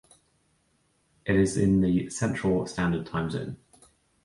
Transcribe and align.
It 1.27 1.35
is 1.35 1.57
in 1.57 1.81
the 1.81 2.09
Central 2.09 2.65
Standard 2.65 3.05
Time 3.05 3.29
Zone. 3.29 3.57